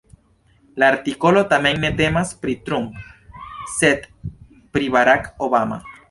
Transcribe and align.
La 0.83 0.87
artikolo 0.91 1.41
tamen 1.51 1.77
ne 1.83 1.91
temas 1.99 2.31
pri 2.45 2.55
Trump, 2.69 2.95
sed 3.73 4.07
pri 4.79 4.89
Barack 4.97 5.45
Obama. 5.49 5.79